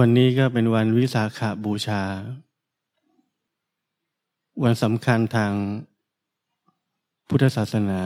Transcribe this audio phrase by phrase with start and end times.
[0.00, 2.02] วันนี้ก็เป็นวันวิสาขาบูชา
[4.62, 5.52] วันสำคัญทาง
[7.28, 8.00] พุทธศาสนา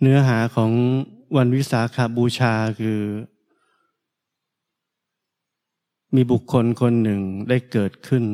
[0.00, 0.70] เนื้อหาของ
[1.36, 3.00] วันวิสาขาบูชาคือ
[6.14, 8.24] มีบุคคลคนหนึ่งได้เกิดขึ้น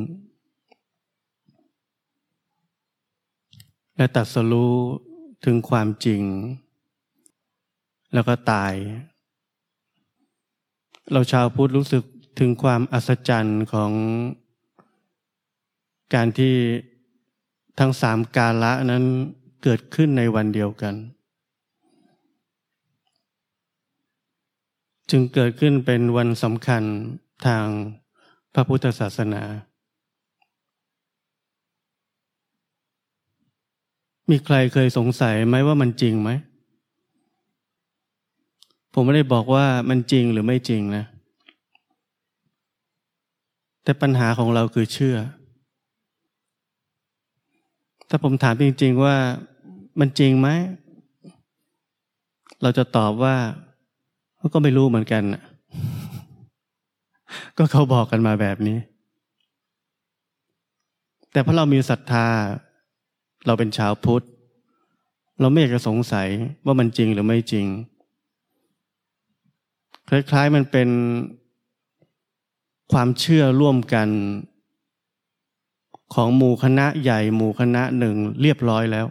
[3.97, 4.75] และตัดสรู้
[5.45, 6.23] ถึงความจริง
[8.15, 8.75] แล้วก็ตาย
[11.13, 12.05] เราชาวพุทธรู้สึก
[12.39, 13.93] ถึงความอัศจรรย์ของ
[16.15, 16.55] การที่
[17.79, 19.05] ทั้งสามกาละนั้น
[19.63, 20.95] เกิดขึ้นในวันเดียวกัน
[25.11, 26.83] จึงเกิดขึ้นเป็นวันสำคัญ
[27.47, 27.65] ทาง
[28.55, 29.43] พระพุทธศาสนา
[34.31, 36.31] มีใครเคยสงสัยไหมว่ามันจริงไหม
[38.93, 41.05] ผมไม่ได้บอกว่ามันจริงหรือไม่จริงนะ
[43.85, 45.17] แต่ปัญหาของเราคือเชื่อ
[48.09, 49.17] ถ้าผมถามจริง ๆ ว่า
[50.01, 50.49] มันจริงไหม
[52.63, 53.37] เราจะตอบว่า
[54.55, 55.23] ก็ไม่รู้เหมือนกัน
[57.57, 58.79] ก็เขาบอกกันมาแบบนี้
[61.33, 62.27] แต่เพราะเรามีศรัทธา
[63.47, 64.25] เราเป็นชาวพุทธ
[65.41, 66.29] เราไม่อยากจะสงสัย
[66.67, 67.67] ว่ามันจริงหรือไม่จริง
[70.15, 70.89] คล้ายๆมันเป็น
[72.93, 74.09] ความเชื่อร่วมกัน
[76.15, 79.07] ของหมู่คณะใหญ่หมู่คณะหนึ่งเรียบร้อยแล้ว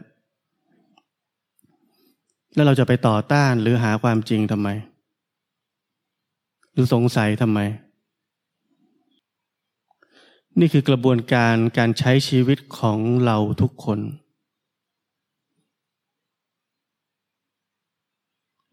[2.53, 4.69] แล้วเราจะไปต่อต้านหรือหาความจริงทำไม
[6.71, 7.59] หรือสงสัยทำไม
[10.59, 13.99] นี่คือกระบวนการการใช้ชีวิตของเราทุกคน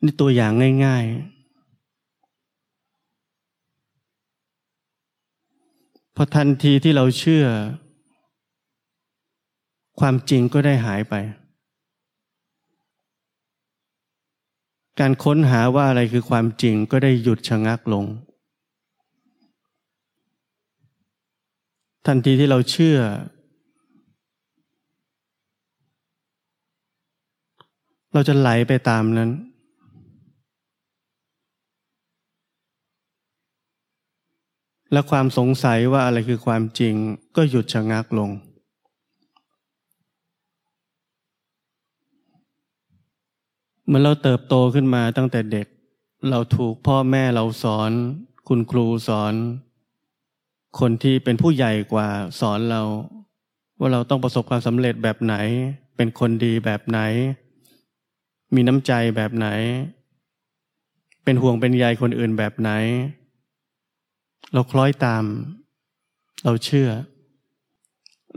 [0.03, 0.53] นี่ตัวอย่าง
[0.87, 1.38] ง่าย ๆ
[6.21, 7.45] พอทันทีที่เราเชื่อ
[10.01, 11.15] ความจริงก็ได้หายไป
[15.01, 18.05] การค้นหาว่าอะไรคือความจริงก็ได้หยุดชะงักลง
[22.07, 22.99] ทันทีที่เราเชื่อ
[28.13, 29.31] เราจะไหลไปตามนั้น
[34.93, 36.95] และความสงสัยว่าอะไรคือความจริง
[37.37, 38.31] ก็หยุดชะงักลง
[43.87, 45.67] เมื่อเราเติบโตขึ้นมาตั้งแต่เด็ก
[46.31, 47.91] เราถูกพ่อแม่เราสอน
[48.49, 49.35] คุณครูสอน
[50.81, 52.09] คนที่เป็นผู้ใหญ่กว่า
[52.41, 52.83] สอนเรา
[53.79, 55.35] ว่าเราต้องประสบความสำเร็จแบบไหน
[55.97, 56.99] เป็นคนดีแบบไหน
[58.55, 59.47] มีน้ำใจแบบไหน
[61.25, 62.71] เป็นห่วงเป็นใยคนอื่นแบบไหน
[64.53, 65.25] เราคล้อยตาม
[66.45, 66.89] เราเชื่อ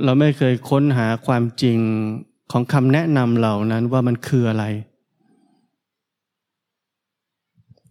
[0.04, 1.80] เราไม่เคยค้นหาความจริง
[2.52, 4.66] ของคำแนะนำเหล่านั้นว่ามันคืออะไร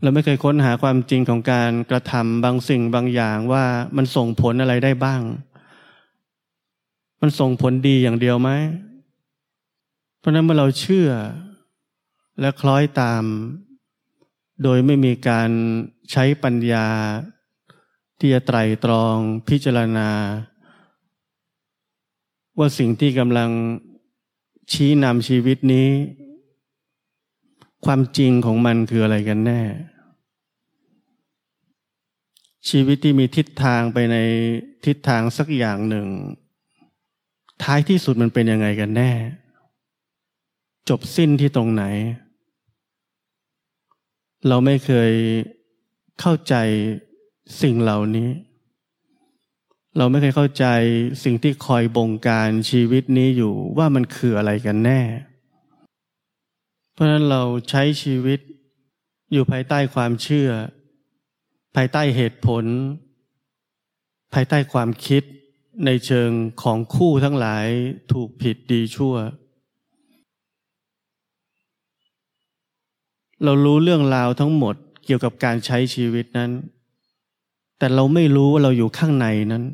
[0.02, 3.64] เราไม่เคยค้นหาความจริงของการกระทำบางสิ่งบางอย่างว่า
[3.96, 5.22] มันส่งผลอะไรได้บ้าง
[7.20, 8.50] มันส่งผลดีอย่างเดียวไหม
[10.18, 11.10] เพราะนั้นเมื่อเราเชื่อ
[12.40, 13.24] และคล้อยตาม
[14.62, 15.50] โดยไม่มีการ
[16.10, 16.86] ใช้ปัญญา
[18.20, 19.16] ที่จะไตรตรอง
[19.48, 20.10] พิจารณา
[22.58, 23.50] ว่าสิ่งที่กำลัง
[24.72, 25.88] ชี้นำชีวิตนี้
[27.84, 29.60] ความจริงของมันคืออะไรกันแน่
[32.68, 34.16] ชีวิตที่มีทิศทางไปใน
[34.86, 36.06] ทิศทางสักอย่างหนึ่ง
[37.62, 39.12] ท้ายที่สุดมันเป็นยังไงกันแน่
[40.88, 41.84] จบสิ้นที่ตรงไหน
[44.48, 45.12] เราไม่เคย
[46.20, 46.54] เข้าใจ
[47.60, 48.30] สิ่งเหล่านี้
[49.96, 50.66] เราไม่เคยเข้าใจ
[51.24, 55.00] สิ่งที่คอยบงการชีวิตนี้อยู่ว่ามันคืออะไรกันแน่
[56.92, 58.40] เพราะนั้นเราใช้ชีวิต
[59.32, 60.50] อยู่ภายใต้ความเชื่อ
[61.76, 62.64] ภายใต้เหตุผล
[64.34, 65.22] ภายใต้ความคิด
[65.86, 66.30] ในเชิง
[66.62, 67.66] ของคู่ทั้งหลาย
[68.12, 69.14] ถูกผิดดีชั่ว
[73.44, 74.74] เรารู้เรื่องราวทั้งหมด
[75.04, 76.50] เกี่ยวกับการใช้ชีวิตนั้น
[77.80, 79.64] แต่เราไม่รู้ว่าเราอยู่ข้างในนั้น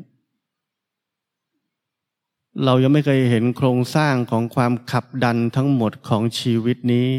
[2.65, 7.09] เรายังไม่เคยเห็นโครงสร้างของความขับดันทั้งหมดของชีวิตนี้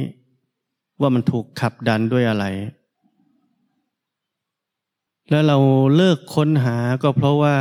[1.01, 2.45] ว่ามันถูกขับดันด้วยอะไร
[5.31, 5.59] แล้วเรา
[5.97, 7.57] เลิกค้นหาก็เพราะว่า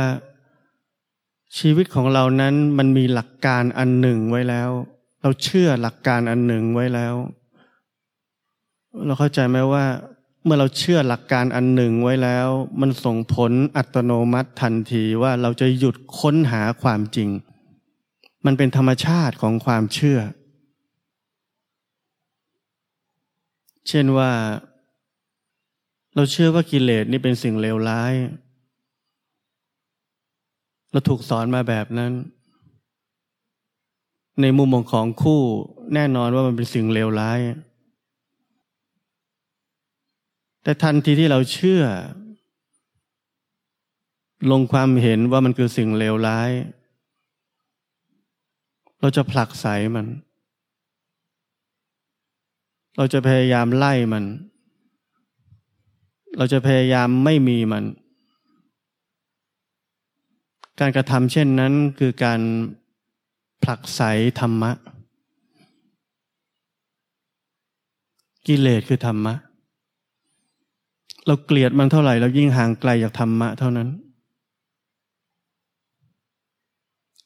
[1.58, 4.70] ชีวิตของเรานั้นมันมีหลักการอันหนึ่งไว้แล้ว
[5.22, 7.14] เราเชื่อหลักการอันหนึ่งไว้แล้ว
[9.06, 9.84] เราเข้าใจไหมว่า
[10.44, 12.48] เมื่อเราเชื่อหลักการอันหนึ่งไว้แล้ว
[12.80, 17.28] มันส่งผลอัตโนมัติทันทีว่าเราจะหยุดค้นหาความจริง
[18.46, 20.18] มันเป็นธรรมชาติของความเชื่อ
[23.88, 24.30] เช่นว่า
[26.14, 28.14] เราเชื่อว่ากิเลสนี่เป็นสิ่งเลวร้าย
[30.92, 32.12] เราถูกสอนมาแบบนั้น
[34.40, 35.40] ในมุมมองของคู่
[35.94, 37.38] แน่นอนว่ามันเป็นสิ่งเลวร้าย
[40.68, 41.82] แต่ทันทีที่เราเชื่อ
[44.50, 46.50] ลงความเห็นว่ามันคือสิ่งเลวร้าย
[49.00, 49.66] เราจะผลักไส
[49.96, 50.06] มัน
[52.96, 54.24] เราจะพยายามไล่มัน
[56.36, 57.84] เราจะพยายามไม่มีมัน
[60.80, 62.40] การกระทำเช่นนั้นคือการ
[63.62, 64.00] ผลักไส
[64.40, 64.72] ธรรมะ
[68.46, 69.34] กิเลสคือธรรมะ
[71.26, 73.88] เราเกลียดมันเท่าไหร่ เรายิ่งห่างไกลจากธรรมะเท่านั้น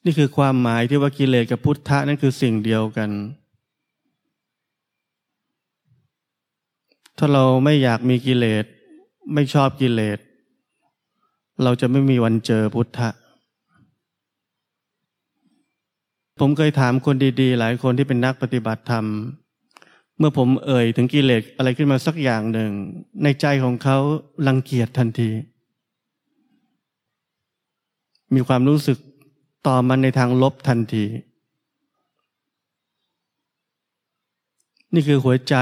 [0.05, 3.09] นี่คือความหมายที่ว่ากิเลสกับพุทธะนั่นคือสิ่งเดียวกัน
[7.17, 8.65] ถ้าเราไม่อยากมีกิเลส
[9.33, 10.19] ไม่ชอบกิเลส
[11.63, 13.09] เราจะไม่มีวันเจอพุทธะ
[16.39, 19.05] ผมเคยถามคนดีๆ หลายคนที่เป็นนักปฏิบัติธรรม
[20.17, 22.71] เมื่อผมเอ่ยถึงกิเลสอะไรขึ้นมาสักอย่างหนึ่ง
[23.23, 23.97] ในใจของเขา
[24.47, 25.31] รังเกียจทันที
[28.33, 28.97] มีความรู้สึก
[29.67, 31.05] ต่อมันในทางลบทันที
[34.93, 35.55] นี่คือหัวใจ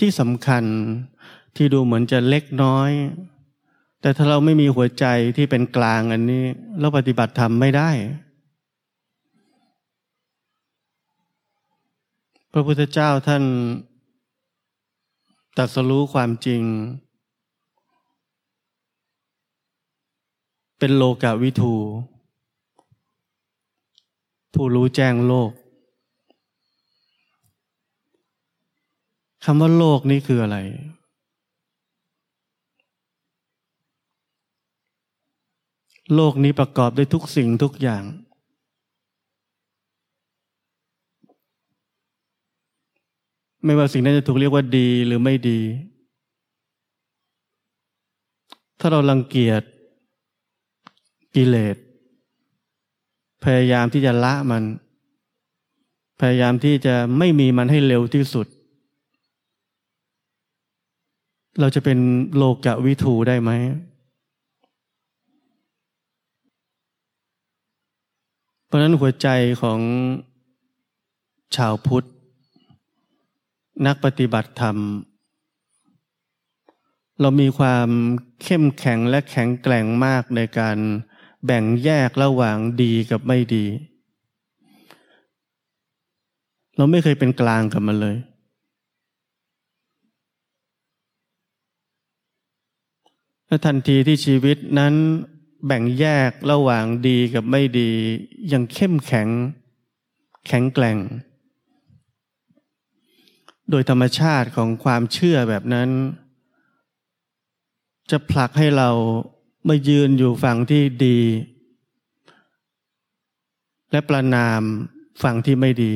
[0.00, 0.64] ที่สำคัญ
[1.56, 2.90] ที่ดูเหมือนจะเล็กน้อย
[4.00, 6.44] แต่ถ้าเราไม่มีหัวใจที่เป็นกลางอันนี้
[6.80, 7.90] เราปฏิบัติธรรมไม่ได้
[12.56, 13.44] พระพุทธเจ้าท่าน
[15.56, 16.62] ตัดสรู้ความจริง
[20.78, 21.74] เป็นโลกาวิทู
[24.54, 25.50] ผู้รู้แจ้งโลก
[29.44, 30.58] คำว่าโลกนี้คืออะไร
[36.14, 38.04] โลกนี้ประกอบด้วยทุกสิ่งทุกอย่าง
[43.64, 45.60] ไม่ว่าสิ่งนั้นจะถูกเรียกว่าดีหรือไม่ดี
[48.80, 49.62] ถ้าเราลังเกียจ
[51.34, 51.76] กิเลส
[53.44, 54.64] พยายามที่จะละมัน
[56.20, 58.46] พยายามที่จะไม่มีมันให้เร็วที่สุด
[61.60, 61.98] เราจะเป็น
[62.36, 63.50] โลกะวิทูได้ไหม
[68.66, 69.28] เพราะนั้นหัวใจ
[69.62, 69.80] ของ
[71.56, 72.06] ชาวพุทธ
[73.86, 74.76] นักปฏิบัติธรรม
[77.20, 77.88] เรามีความ
[78.42, 80.78] เข้มแข็งและแข็งแกร่งมากในการ
[81.44, 83.64] แบ่งแยกระหว่างดีกับไม่ดี
[86.76, 88.16] เราไม่เคยเป็นกลางกับมันเลย
[93.46, 94.94] และทันทีที่ชีวิตนั้น
[95.66, 97.90] แบ่งแยกระหว่างดีกับไม่ดี
[98.52, 99.28] ยังเข้มแข็ง
[100.46, 100.98] แข็งแกร่ง
[103.70, 105.88] โดยธรรมชาติของความเชื่อแบบนั้น
[108.10, 108.90] จะผลักให้เรา
[109.68, 111.20] มายืนอยู่ฝั่งที่ดี
[113.90, 114.62] และประนาม
[115.22, 115.92] ฝั่งที่ไม่ดี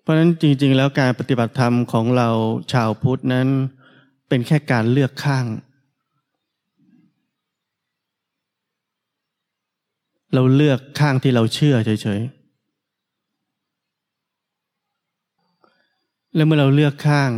[0.00, 2.28] เพราะนั้นจริงๆแล้วการปฏิบัติธรรมของเรา
[2.72, 3.48] ชาวพุทธนั้น
[4.28, 5.46] เป็นแค่การเลือกข้าง
[10.34, 17.30] เราเลือกข้างที่เราเชื่อเฉยๆ แล้วเมื่อเราเลือกข้าง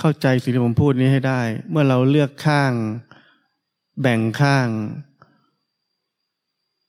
[0.00, 1.40] เข้าใจสิ่งที่ผมพูดนี้ให้ได้
[1.70, 2.72] เมื่อเราเลือกข้าง
[4.00, 4.68] แบ่งข้าง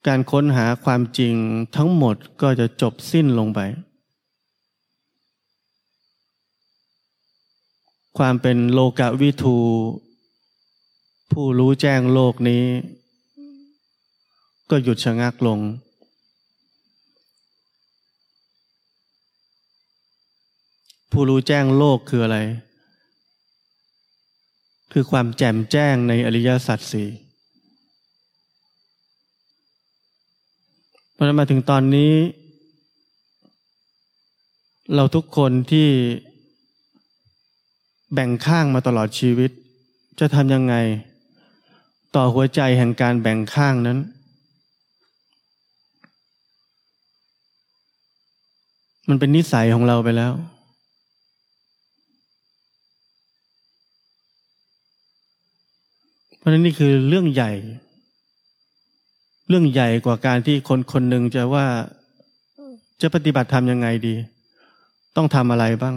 [0.08, 1.36] การค้นหาความจริง
[1.76, 3.60] ทั้งหมดก็จะจบสิ้นลงไป
[8.18, 9.58] ความเป็นโลกวิทู
[11.32, 12.64] ผู้รู้แจ้งโลกนี้
[14.70, 15.60] ก็หยุดชะงักลง
[21.12, 22.38] ผู้รู้แจ้งโลกคืออะไร
[24.92, 27.10] คือความแจ่มแจ้งในอริยสัจสี่
[31.16, 32.14] พอมาถึงตอนนี้
[34.96, 35.90] เราทุกคนที่
[38.14, 39.52] แบ่งข้างมาตลอดชีวิต
[40.20, 40.76] จะทำยังไง
[42.16, 44.00] ต่อหัวใจแห่งการแบ่งข้างนั้น
[49.10, 50.34] มันเป็นนิสัยของเราไปแล้ว
[56.38, 57.52] เพราะนั้นนี่คือเรื่องใหญ่
[59.50, 61.66] เรื่องใหญ่กว่าการที่คนคนหนึ่งจะว่า
[63.02, 64.16] จะปฏิบัติทำยังไงดี
[65.16, 65.96] ต้องทำอะไรบ้าง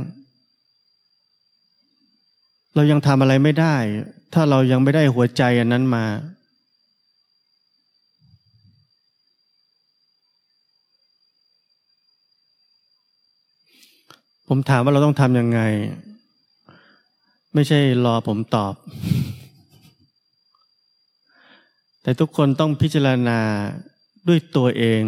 [2.75, 3.77] เรายังทำอะไรไม่ได้
[4.35, 6.05] ถ้าเรายังไม่ได้หัวใจอันนั้นมา
[14.51, 15.61] ผมถามว่าเราต้องทำยังไง
[17.55, 18.75] ไม่ใช่รอผมตอบ
[22.03, 23.41] แต่ทุกคนต้องพิจารณา
[24.29, 25.03] ด้วยตัวเอง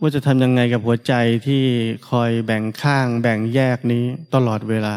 [0.00, 1.14] ว่าจะทำยังไงกับหัวใจ
[1.46, 1.64] ที่
[2.10, 4.96] คอยแบ่งข้างแบ่งแยกนี้ตลอดเวลา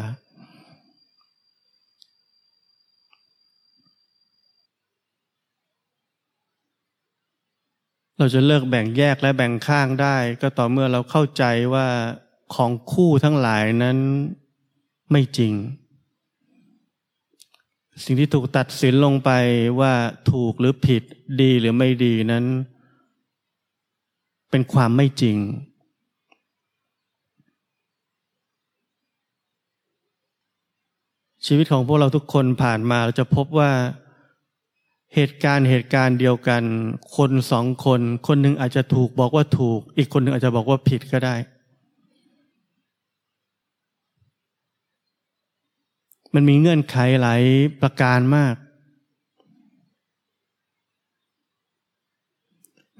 [8.17, 11.43] เราจะเลิกแบ่งแยกและแบ่งข้างได้ ก็ต่อเมื่อเราเข้าใจ
[11.73, 11.87] ว่า
[12.55, 13.97] ของคู่ทั้งหลายนั้น
[15.11, 15.53] ไม่จริง
[18.03, 19.31] สิ่งที่ถูกตัดสินลงไป
[19.79, 19.93] ว่า
[20.31, 21.03] ถูกหรือผิด
[21.41, 22.45] ดีหรือไม่ดีนั้น
[24.51, 25.37] เป็นความไม่จริง
[31.45, 33.71] ชีวิตของพวกเราทุกคนผ่านมาเราจะพบว่า
[35.13, 36.63] เหตุการณ์เหตุการณ์เดียวกัน
[37.15, 41.35] คนสองคน คนหนึ่งอาจจะถูกบอกว่าถูก อีกคนหนึ่งอาจจะบอกว่าผิดก็ได้
[46.33, 47.41] มันมีเงื่อนไขหลาย
[47.81, 48.55] ประการมาก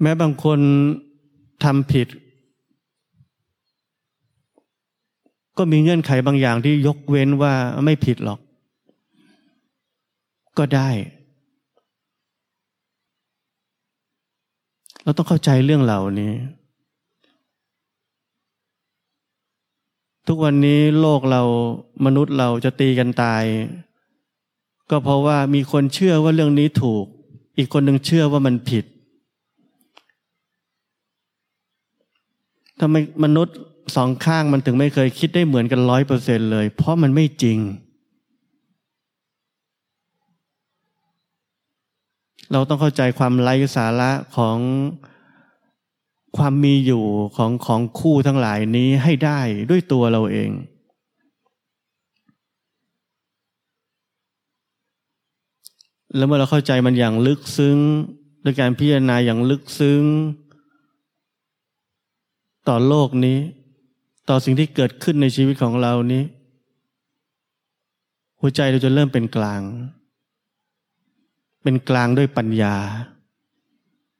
[0.02, 0.60] แม้บางคน
[1.64, 2.08] ทำผิด
[5.58, 8.40] ก็มีเงื่อนไขบางอย่างที่ยกเว้นว่าไม่ผิดหรอก
[10.58, 10.88] ก็ได้
[15.06, 16.32] เราต้องเข้าใจเรื่องเหล่านี้
[20.26, 21.42] ทุกวันนี้โลกเรา
[22.04, 23.44] มนุษย์เราจะตีกันตาย
[24.90, 27.04] ก็เพราะว่ามีคนเชื่อว่าเรื่องนี้ถูก
[27.58, 28.84] อีกคนหนึ่งเชื่อว่ามันผิด
[32.80, 32.94] ทำไม
[33.24, 33.56] มนุษย์
[33.96, 37.58] สองข้างมันถึงไม่เคยคิดได้เหมือนกันร้อยเปอร์เซ็นเลย เพราะมันไม่จริง
[42.52, 44.58] เราต้องเข้าใจความไร้สาระของ
[46.36, 47.04] ความมีอยู่
[47.36, 50.50] ของของคู่ทั้งหลายนี้ให้ได้ด้วยตัวเราเอง
[56.16, 57.78] แล้วเมื่อเราเข้าใจมันอย่างลึกซึ้ง
[58.44, 60.02] ด้วยการพิจารณาอย่างลึกซึ้ง
[62.68, 63.38] ต่อโลกนี้
[64.28, 66.22] ต่อสิ่งที่เกิดขึ้นในชีวิตของเรานี้
[68.40, 69.62] หัวใจเราจะเริ่มเป็นกลาง
[71.68, 72.76] เป็นกลางด้วยปัญญา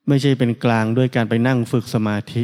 [0.09, 2.43] ไม่ใช่เป็นกลางด้วยการไปนั่งฝึกสมาธิ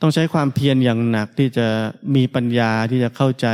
[0.00, 1.66] ต้องใช้ความเพียรอย่างหนักที่จะ
[2.14, 3.48] มีปัญญาที่จะเข้าใจ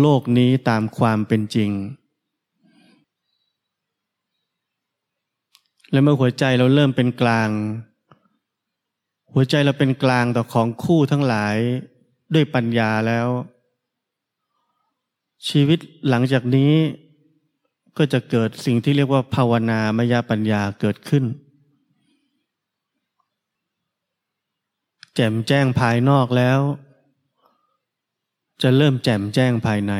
[0.00, 1.70] โลกนี้ตามความเป็นจริง
[5.92, 7.50] และเมื่อหัวใจเราเริ่มเป็นกลาง
[9.34, 11.56] หัวใจเราเป็นกลางต่อของคู่ทั้งหลาย
[12.34, 13.28] ด้วยปัญญาแล้ว
[15.48, 15.78] ชีวิต
[16.08, 16.72] หลังจากนี้
[17.98, 21.24] ก็จะเกิดสิ่งที่เรียกว่าภาวนามยปัญญาเกิดขึ้น
[25.14, 26.60] แจ่มแจ้งภายนอกแล้ว
[28.62, 29.92] จะเริ่มแจ่มแจ้งภายใน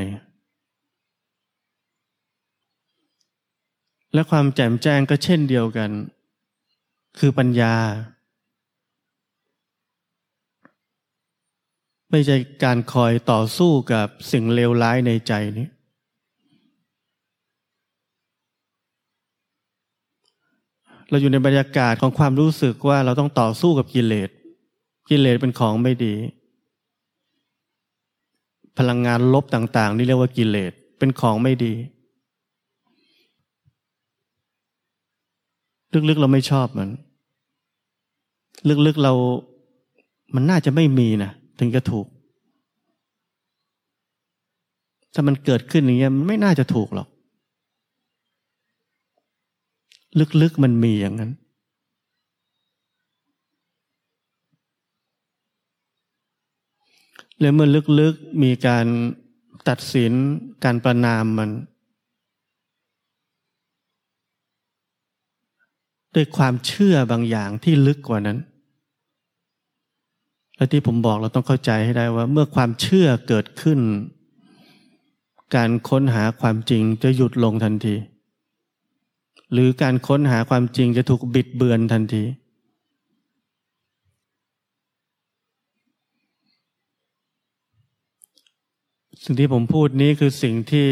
[4.15, 5.91] และความแจ่มแจ้งก็เช่นเดียวกัน
[7.19, 7.75] คือปัญญา
[12.11, 15.69] ไม่ใช่การคอยต่อสู้กับสิ่งเลวร้ายในใจนี้
[21.11, 24.31] เราอยู่ในบรรยากาศของความรู้สึกว่าเราต้องต่อสู้กับกิเลส
[25.09, 26.15] กิเลสเป็นของไม่ดี
[28.79, 31.75] พลังงานลบต่างๆ นี่เรียกว่ากิเลส เป็นของไม่ดี
[36.09, 36.91] ลึกๆเราไม่ชอบมัน
[38.87, 39.13] ลึกๆเรา
[40.35, 42.07] มันน่าจะไม่มีนะถึงจะถูก
[45.15, 47.09] ถ้ามันเกิดขึ้นอย่างเงี้ยมันไม่น่าจะถูกหรอก
[50.43, 51.33] ลึกๆมันมีอย่างนั้น
[57.41, 57.69] และเมื่อ
[58.01, 58.87] ลึกๆมีการ
[59.69, 60.13] ตัดสิน
[60.65, 61.51] การประนามมัน
[66.15, 68.39] ด้วยความเชื่อบางอย่างที่ลึกกว่านั้น
[70.57, 73.81] และที่ผมบอกเราต้องเข้าใจให้ได้ว่า เมื่อความเชื่อเกิดขึ้น
[75.57, 77.95] การค้นหาความจริงจะหยุดลงทันที
[79.53, 82.25] หรือการค้นหาความจริงจะถูกบิดเบือนทันที
[89.25, 90.89] สิ่งที่ผมพูดนี้คือสิ่งที่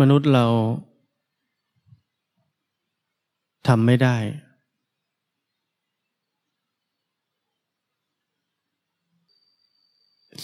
[0.00, 0.46] มนุษย์เรา
[3.68, 4.16] ทำไม่ได้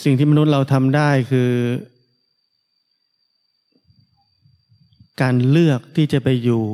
[0.02, 1.50] สิ่งที่มนุษย์เราทำได้คือ
[5.22, 6.64] การเลือกที่จะไปอยู่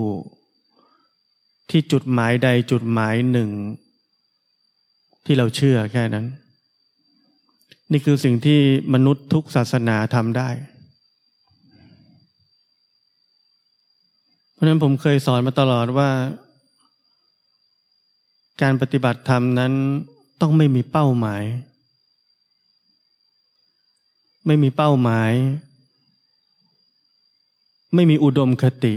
[1.70, 3.50] ที่จุดหมายใดจุดหมายหนึ่ง
[5.24, 6.26] ที่เราเชื่อแค่นั้น
[7.92, 8.60] นี่คือสิ่งที่
[8.94, 10.48] มนุษย์ทุกศาสนาทำได้
[14.52, 16.10] เพราะฉะนั้นผมเคยสอนมาตลอดว่า
[18.62, 19.72] การปฏิบัติธรรมนั้น
[20.40, 21.42] ต้องไม่มีเป้าหมาย
[24.46, 25.32] ไม่มีเป้าหมาย
[27.94, 28.94] ไม่มีอุดมคติ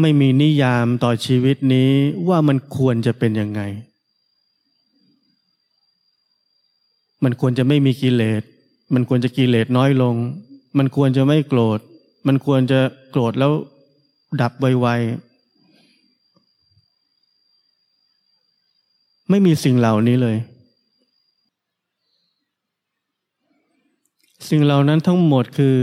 [0.00, 1.90] ไม่มีนิยามต่อชีวิตนี้
[2.28, 3.60] ว่ามันควรจะเป็นยังไง
[7.24, 8.42] มันควรจะไม่มีกิเลส
[8.94, 10.14] มันควรจะกิเลสน้อยลง
[10.78, 11.80] มันควรจะไม่โกรธ
[12.26, 13.52] มันควรจะโกรธแล้ว
[14.40, 15.34] ดับไวๆ
[19.30, 20.36] ไม่มีสิ่งเหล่านี้เลย
[24.48, 25.78] สิ่งเหล่านั้นทั้งหมดคือ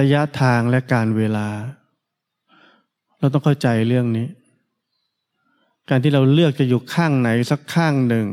[0.00, 1.48] ระยะทางและการเวลา
[3.18, 4.26] เราต้องเข้าใจเรื่องนี้
[5.88, 8.26] การที่เราเลือกจะอยู่ข้างไหนสักข้างหนึ่ง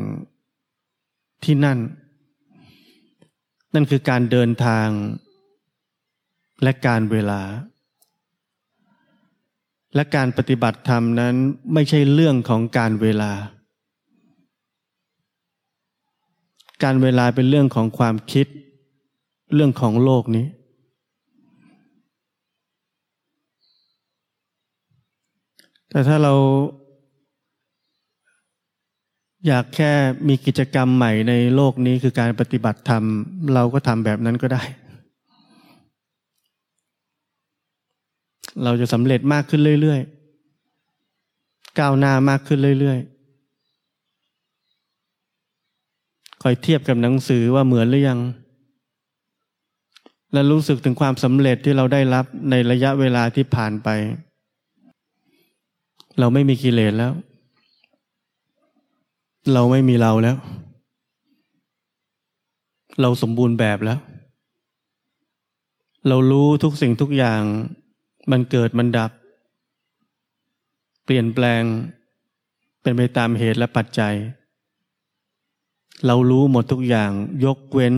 [1.43, 1.79] ที่นั่น
[3.73, 4.87] นั่นคือการเดินทาง
[6.63, 7.41] และการเวลา
[9.95, 11.35] และการปฏิบัติธรรมนั้น
[11.73, 13.31] ไม่ใช่เรื่องของการเวลา
[16.83, 18.47] การเวลาเป็นเรื่องของความคิด
[19.53, 20.45] เรื่องของโลกนี้
[25.89, 26.33] แต่ถ้าเรา
[29.47, 29.91] อยากแค่
[30.27, 33.03] มีกิจกรรมใหม่ในโลกนี้คือการปฏิบัติธรรม
[33.53, 34.63] เราก็ทำแบบนั้นก็ได้
[38.63, 43.16] เราจะสำเร็จมากขึ้นเรื่อยๆ ก้าวหน้ามากขึ้นเรื่อยๆ
[46.41, 48.19] คอยเทียบกับหนังสือว่าเหมือนหรือยัง
[50.33, 53.89] และรู้สึกถึงความสำเร็จที่เราได้รับในระยะเวลาที่ผ่านไป
[56.19, 57.13] เราไม่มีกิเลสแล้ว
[59.53, 60.37] เราไม่มีเราแล้ว
[63.01, 63.99] เราสมบูรณ์แบบแล้ว
[66.07, 67.41] เรารู้ทุกสิ่งทุกอย่าง
[68.31, 69.11] มันเกิดมันดับ
[71.05, 71.63] เปลี่ยนแปลง
[72.81, 74.15] เป็นไปตามเหตุและปัจจัย
[76.05, 77.11] เรารู้หมดทุกอย่าง
[77.45, 77.95] ยกเว้น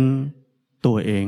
[0.86, 1.26] ตัวเอง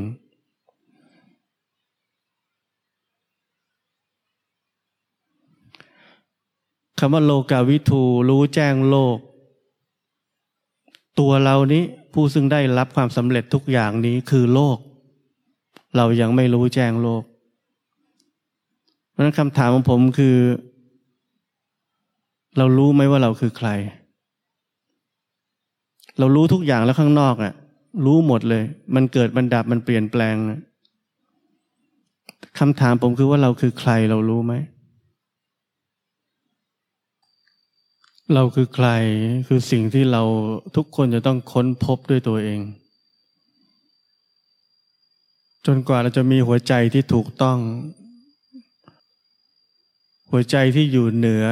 [6.98, 9.18] คำว่าโลกาวิทูรู้แจ้งโลก
[11.18, 11.82] ตัวเรานี้
[12.12, 14.78] ผู้ซึ่งได้รับความสำเร็จทุกอย่างนี้คือโลก
[15.96, 17.22] เรายังไม่รู้แจ้งโลก
[19.10, 20.36] เพราะนั้นคำถามของผมคือ
[22.56, 23.68] เรารู้ไหมว่าเราคือใคร
[26.18, 27.52] เรารู้ทุกอย่างแล้วข้างนอกอะ่ะ
[28.04, 28.62] รู้หมดเลย
[28.94, 30.34] มันเกิดมันดับมันเปลี่ยนแปลง
[32.58, 34.54] คำถามผมคือว่าเราคือใครเรารู้ไหม
[38.34, 38.88] เราคือใคร
[39.48, 40.22] คือสิ่งที่เรา
[40.76, 42.60] ทุกคนจะต้องค้นพบด้วยตัวเอง
[45.66, 47.58] จนกว่าเราจะมีหัวใจที่ถูกต้อง
[50.30, 51.46] หัวใจที่อยู่เหนือ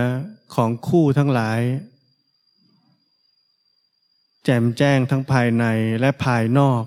[0.54, 1.60] ของคู่ทั้งหลาย
[4.50, 5.64] จ่มแจ้งทั้งภายใน
[6.00, 6.84] และภายนอก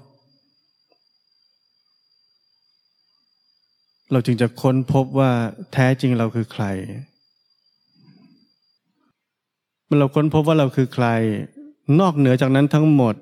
[4.11, 5.31] เราจึงจะค้นพบว่า
[5.73, 6.65] แท้จริงเราคือใคร
[9.85, 11.07] เมื่อเราค้นพบว่าเราคือใคร
[11.99, 13.15] นอกเหนือจากนั้นทั้งหมด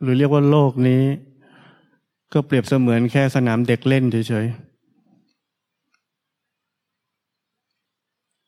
[0.00, 1.02] หรือเรียกว่าโลกนี้
[2.32, 4.46] ก็เปรียบเสมือนแค่สนามเด็กเล่นเฉย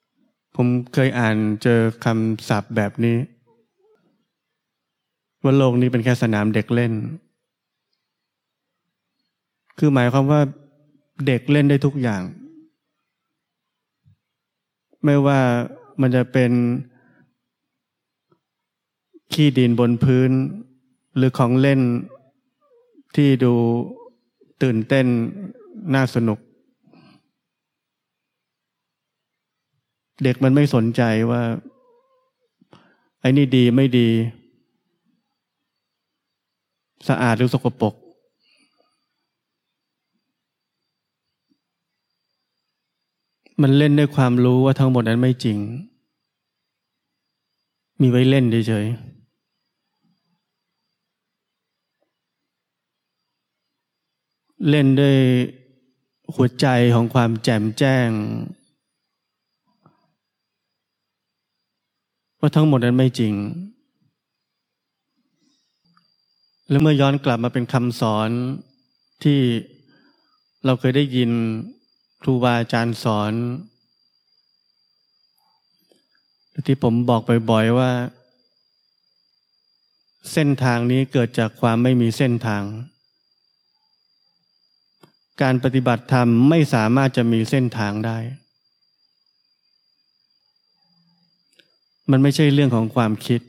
[0.02, 3.16] ๆ ผมเคยอ่านเจอคำศัพท์แบบนี้
[5.42, 6.92] ว่าโลกนี้เป็นแค่สนามเด็กเล่น
[9.78, 10.40] คือหมายความว่า
[11.26, 12.22] เด็กเล่นได้ทุกอย่าง
[15.04, 15.40] ไม่ว่า
[16.00, 16.52] มันจะเป็น
[19.32, 20.30] ขี้ดินบนพื้น
[21.16, 21.80] หรือของเล่น
[23.16, 23.54] ที่ดู
[24.62, 25.06] ตื่นเต้น
[25.94, 26.38] น่าสนุก
[30.24, 31.42] เด็กมันไม่สนใจว่า
[33.20, 34.08] ไอ้นี่ดีไม่ดี
[37.08, 37.94] สะอาดหรือสกปรก
[43.62, 45.58] มันเล่นด้วยความรู้ว่าทั้งหมดนั้นไม่จริง
[48.00, 48.86] มีไว้เล่นเฉย
[54.68, 55.16] เล่นด้วย
[56.34, 58.08] หัวใจของความแจ่มแจ้ง
[62.40, 63.34] ว่าทั้งหมดนั้นไม่จริง
[66.70, 68.30] แล้วเมื่อย้อนกลับมาเป็นคำสอน
[69.24, 69.40] ที่
[70.64, 71.30] เราเคยได้ยิน
[72.22, 73.32] ครูบาอาจารย์สอน
[76.66, 77.90] ที่ผมบอกบ่อยๆว่า
[80.32, 82.62] เส้นทางนี้เกิดจากความไม่มีเส้นทาง
[85.42, 88.18] การปฏิบัติธรรมไม่สามารถจะมีเส้นทางได้
[92.10, 93.40] มันไม่ใช่เรื่องของความคิด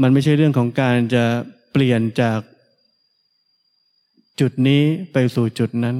[0.00, 1.24] มันไม่ใช่เรื่องของการจะ
[1.72, 2.40] เปลี่ยนจาก
[4.40, 5.96] จุดนี้ไปสู่จุดนั้น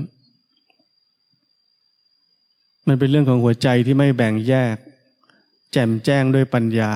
[2.87, 4.76] มันเป็นเรื่องของหัวใจที่ไม่แบ่งแยก
[5.72, 6.94] แจ่มแจ้งด้วยปัญญา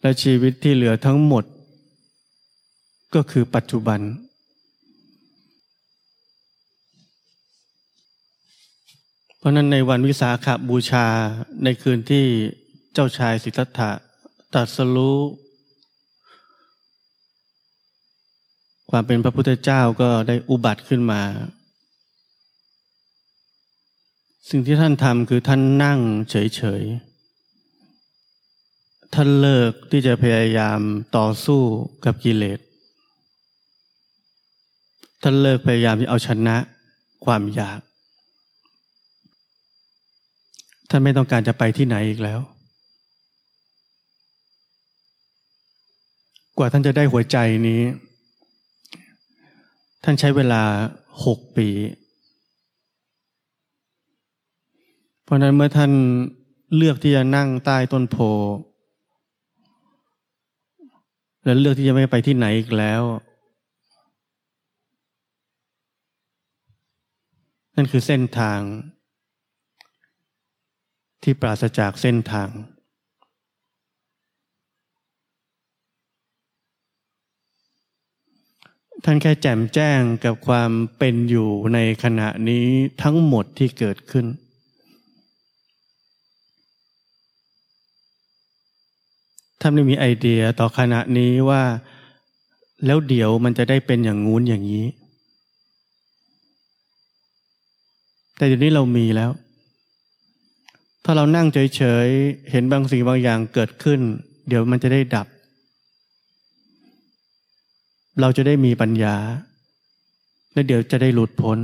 [0.00, 1.44] และชีวิตที่เหลือทั้งหมด
[3.14, 4.00] ก็คือปัจจุบัน
[9.38, 11.06] เพราะนั้นในวันวิสาขาบูชา
[11.64, 12.24] ในคืนที่
[12.92, 13.90] เจ้าชายสิทธัตถะ
[14.54, 15.18] ตัดสรู้
[18.90, 21.22] ความเป็นพระพุทธเจ้าก็ได้อุบัติขึ้นมา
[24.50, 30.80] สิ่งที่ท่านทำคือท่านนั่งเฉยๆ ท่านเลิกที่จะพยายาม
[31.16, 31.62] ต่อสู้
[32.04, 32.58] กับกิเลส
[35.22, 36.56] ท่านเลิกพยายามที่เอาชนะ
[37.24, 37.80] ความอยาก
[40.88, 42.40] ท่านไม่ต้องการจะไปที่ไหนอีกแล้ว
[46.58, 47.36] กว่าท่านจะได้หัวใจ
[47.68, 47.82] นี้
[50.04, 50.62] ท่านใช้เวลา
[51.24, 51.68] หกปี
[55.22, 55.92] เพราะนั้นเมื่อท่าน
[56.76, 58.16] เลือกที่จะนั่งใต้ต้นโพ
[61.44, 63.02] และเลือกที่จะไม่ไปที่ไหนอีกแล้ว
[67.76, 68.60] นั่นคือเส้นทาง
[71.22, 72.48] ที่ปราศจากเส้นทาง
[79.04, 82.66] ท่านแค่แจ่มแจ้งกับความเป็นอยู่ในขณะนี้
[83.02, 84.26] ทั้งหมดที่เกิดขึ้น
[89.60, 91.62] ท่านไม่มีไอเดียต่อขณะนี้ว่า
[92.86, 94.86] แล้วเดี๋ยวมันจะได้เป็นอย่างงู้นอย่างนี้
[98.36, 99.30] แต่เดี๋ยวนี้เรามีแล้ว
[101.04, 104.00] ถ้าเรานั่งเฉยๆ เห็นบางสิ่งบางอย่างเกิดขึ้น
[104.48, 105.26] เดี๋ยวมันจะได้ดับ
[108.20, 109.16] เราจะได้มีปัญญา
[110.52, 111.58] และเดี๋ยวจะได้หลุดพ้น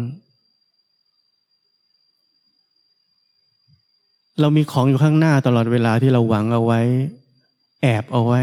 [4.40, 6.80] เรามีของอยู่ข้างหน้าตลอดเวลาที่เราหวังเอาไว้
[7.82, 8.40] แอบเอาไว้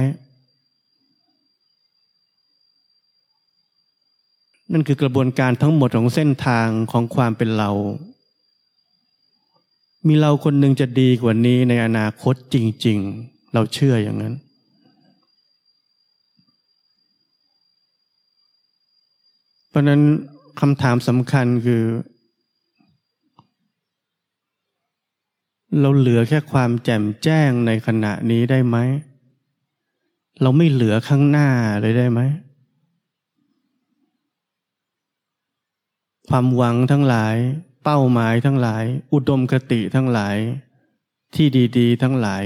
[4.72, 7.72] นั่นคือกระบวนการทั้งหมดของเส้นทางของความเป็นเรา
[10.08, 14.34] มีเราคนหนึ่งจะดีกว่านี้ในอนาคตจริง ๆ เราเชื่ออย่างนั้น
[19.76, 20.02] ราะนั้น
[20.60, 21.84] คำถามสำคัญคือ
[25.82, 28.78] เราเหลือแค่ความแจ่มแจ้งในขณะนี้ได้ไหม
[30.42, 31.50] เราไม่เหลือข้างหน้า
[31.82, 32.22] เลยได้ไหม
[36.30, 37.36] ความหวังทั้งหลาย
[37.84, 38.84] เป้าหมายทั้งหลาย
[39.14, 40.38] อุดมคติทั้งหลาย
[41.36, 42.44] ที่ดี ๆ ทั้งหลาย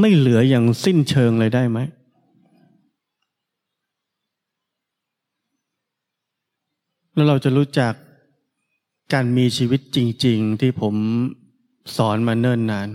[0.00, 1.78] ไม่เหลืออย่างสิ้นเชิงเลยได้ไหม
[7.20, 7.94] แล้วเราจะรู้จัก
[9.12, 10.94] การมีชีวิตจริง ๆ ที่ผม
[11.96, 12.88] สอนมาเนิ่นนาน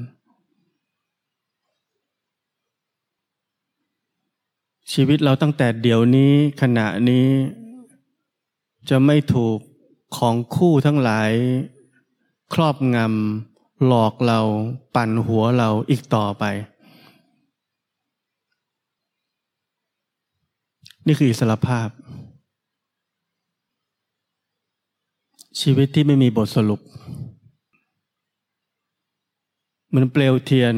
[4.93, 7.27] ชีวิตเราตั้งแต่เดี๋ยวนี้ขณะนี้
[8.89, 9.57] จะไม่ถูก
[10.17, 11.31] ของคู่ทั้งหลาย
[12.53, 14.39] ครอบงำหลอกเรา
[14.95, 16.43] ปั่นหัวเราอีกต่อไป
[21.07, 21.89] นี่คืออิสรภาพ
[25.61, 26.81] ชีวิตที่ไม่มีบทสรุป
[29.87, 30.75] เหมือนเปลวเทียน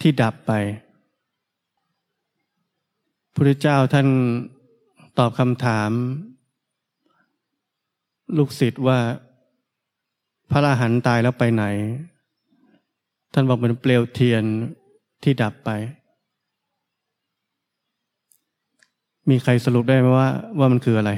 [0.00, 0.52] ที่ดับไป
[3.34, 4.08] พระเจ้าท่าน
[5.18, 5.90] ตอบคำถาม
[8.36, 8.98] ลูกศิษย์ว่า
[10.50, 11.64] พระอรหันต์ตายแล้วไปไหน
[13.32, 14.44] ท่านบอกเหมือนเปลวเทียน
[15.22, 15.70] ที่ดับไป
[19.28, 21.12] มีใครสรุปได้ไหมว่า ว่ามันคืออะไร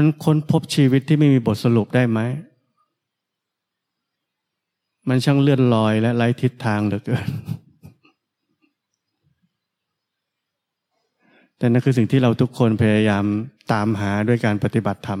[0.00, 2.20] มันค้นพบชีวิตที่ไม่มีบทสรุปได้ไหม
[5.08, 7.28] มันช่างเลื่อนลอยและไร้ทิศทางเหลือเกิน
[11.58, 13.24] แต่นั่นคือสิ่งที่เราทุกคนพยายาม
[13.72, 15.20] ตามหาด้วยการปฏิบัติธรรม